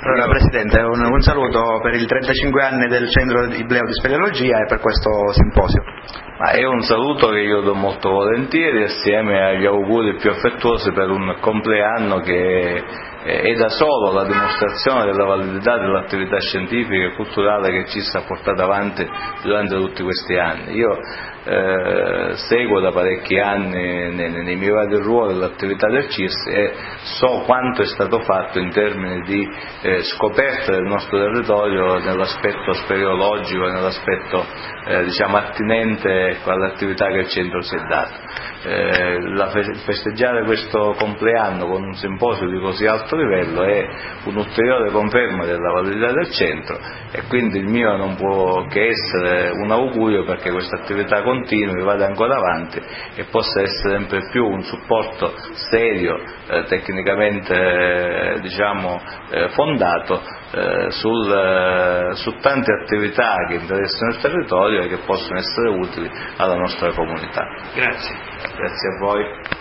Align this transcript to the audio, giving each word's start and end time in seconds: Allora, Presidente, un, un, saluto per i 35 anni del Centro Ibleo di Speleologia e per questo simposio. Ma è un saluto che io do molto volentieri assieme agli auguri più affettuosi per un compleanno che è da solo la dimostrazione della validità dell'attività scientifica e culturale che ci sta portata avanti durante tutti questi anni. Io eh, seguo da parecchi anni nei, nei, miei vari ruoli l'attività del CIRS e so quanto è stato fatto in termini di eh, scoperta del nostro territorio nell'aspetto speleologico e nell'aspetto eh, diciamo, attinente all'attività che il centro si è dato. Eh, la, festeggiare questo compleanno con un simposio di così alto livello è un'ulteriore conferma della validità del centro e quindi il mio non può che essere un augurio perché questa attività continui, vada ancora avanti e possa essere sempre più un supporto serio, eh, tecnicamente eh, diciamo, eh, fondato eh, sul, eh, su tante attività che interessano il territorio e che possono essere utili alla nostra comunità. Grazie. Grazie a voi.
Allora, 0.00 0.28
Presidente, 0.28 0.78
un, 0.78 1.04
un, 1.04 1.20
saluto 1.22 1.80
per 1.82 1.92
i 1.94 2.06
35 2.06 2.62
anni 2.62 2.86
del 2.86 3.10
Centro 3.10 3.46
Ibleo 3.52 3.84
di 3.84 3.94
Speleologia 3.94 4.58
e 4.58 4.66
per 4.68 4.78
questo 4.78 5.10
simposio. 5.32 5.82
Ma 6.38 6.50
è 6.50 6.64
un 6.64 6.82
saluto 6.82 7.30
che 7.30 7.40
io 7.40 7.62
do 7.62 7.74
molto 7.74 8.10
volentieri 8.10 8.84
assieme 8.84 9.42
agli 9.42 9.66
auguri 9.66 10.14
più 10.14 10.30
affettuosi 10.30 10.92
per 10.92 11.10
un 11.10 11.38
compleanno 11.40 12.20
che 12.20 12.80
è 13.24 13.52
da 13.54 13.68
solo 13.70 14.12
la 14.12 14.24
dimostrazione 14.24 15.04
della 15.04 15.24
validità 15.24 15.76
dell'attività 15.78 16.38
scientifica 16.38 17.06
e 17.06 17.14
culturale 17.16 17.70
che 17.72 17.88
ci 17.88 18.00
sta 18.00 18.20
portata 18.20 18.62
avanti 18.62 19.04
durante 19.42 19.74
tutti 19.74 20.04
questi 20.04 20.36
anni. 20.36 20.76
Io 20.76 20.96
eh, 21.44 22.32
seguo 22.34 22.80
da 22.80 22.90
parecchi 22.90 23.38
anni 23.38 24.14
nei, 24.14 24.30
nei, 24.30 24.56
miei 24.56 24.70
vari 24.70 24.96
ruoli 24.96 25.38
l'attività 25.38 25.88
del 25.88 26.08
CIRS 26.08 26.46
e 26.46 26.72
so 27.02 27.42
quanto 27.46 27.82
è 27.82 27.86
stato 27.86 28.20
fatto 28.20 28.58
in 28.58 28.70
termini 28.70 29.22
di 29.22 29.48
eh, 29.82 30.02
scoperta 30.02 30.72
del 30.72 30.84
nostro 30.84 31.18
territorio 31.18 31.98
nell'aspetto 31.98 32.72
speleologico 32.72 33.66
e 33.66 33.72
nell'aspetto 33.72 34.44
eh, 34.88 35.04
diciamo, 35.04 35.36
attinente 35.36 36.38
all'attività 36.44 37.08
che 37.08 37.18
il 37.18 37.28
centro 37.28 37.60
si 37.62 37.76
è 37.76 37.80
dato. 37.88 38.46
Eh, 38.64 39.20
la, 39.34 39.50
festeggiare 39.84 40.44
questo 40.44 40.94
compleanno 40.98 41.66
con 41.66 41.84
un 41.84 41.94
simposio 41.94 42.48
di 42.48 42.58
così 42.58 42.86
alto 42.86 43.14
livello 43.14 43.62
è 43.62 43.86
un'ulteriore 44.24 44.90
conferma 44.90 45.44
della 45.44 45.70
validità 45.70 46.10
del 46.12 46.30
centro 46.30 46.76
e 47.12 47.22
quindi 47.28 47.58
il 47.58 47.66
mio 47.66 47.96
non 47.96 48.16
può 48.16 48.66
che 48.66 48.88
essere 48.88 49.50
un 49.50 49.70
augurio 49.70 50.24
perché 50.24 50.50
questa 50.50 50.78
attività 50.78 51.22
continui, 51.28 51.82
vada 51.82 52.06
ancora 52.06 52.36
avanti 52.36 52.80
e 53.14 53.24
possa 53.24 53.60
essere 53.60 53.98
sempre 53.98 54.28
più 54.30 54.46
un 54.46 54.62
supporto 54.62 55.34
serio, 55.70 56.18
eh, 56.48 56.64
tecnicamente 56.64 57.54
eh, 57.54 58.40
diciamo, 58.40 59.00
eh, 59.30 59.48
fondato 59.50 60.22
eh, 60.52 60.90
sul, 60.90 61.30
eh, 61.30 62.14
su 62.14 62.34
tante 62.40 62.72
attività 62.82 63.34
che 63.48 63.54
interessano 63.54 64.12
il 64.12 64.20
territorio 64.20 64.82
e 64.82 64.88
che 64.88 64.98
possono 65.04 65.38
essere 65.38 65.68
utili 65.68 66.10
alla 66.36 66.56
nostra 66.56 66.92
comunità. 66.92 67.44
Grazie. 67.74 68.16
Grazie 68.56 68.88
a 68.88 68.98
voi. 69.00 69.56